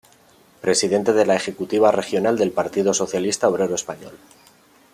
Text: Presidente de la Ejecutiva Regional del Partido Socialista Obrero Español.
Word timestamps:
Presidente 0.61 1.13
de 1.13 1.27
la 1.27 1.35
Ejecutiva 1.35 1.91
Regional 1.91 2.35
del 2.35 2.49
Partido 2.49 2.91
Socialista 2.91 3.47
Obrero 3.47 3.75
Español. 3.75 4.15